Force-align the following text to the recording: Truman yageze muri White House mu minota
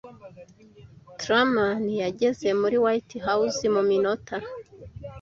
Truman 1.19 1.81
yageze 2.03 2.47
muri 2.59 2.75
White 2.83 3.15
House 3.25 3.61
mu 3.75 3.81
minota 3.89 4.35